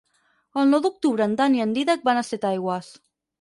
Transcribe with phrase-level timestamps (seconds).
[0.61, 2.91] El nou d'octubre en Dan i en Dídac van a Setaigües.